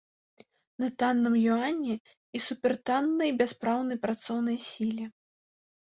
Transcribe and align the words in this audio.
На 0.83 0.87
танным 1.03 1.35
юані 1.41 1.93
і 2.01 2.37
супертаннай, 2.47 3.29
бяспраўнай 3.45 3.97
працоўнай 4.09 4.57
сіле. 4.69 5.05